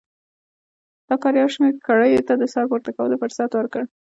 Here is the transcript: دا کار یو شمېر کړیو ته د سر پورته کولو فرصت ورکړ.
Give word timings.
دا 1.07 1.15
کار 1.23 1.33
یو 1.41 1.49
شمېر 1.55 1.75
کړیو 1.87 2.25
ته 2.27 2.33
د 2.37 2.43
سر 2.53 2.63
پورته 2.69 2.89
کولو 2.97 3.15
فرصت 3.21 3.49
ورکړ. 3.55 3.83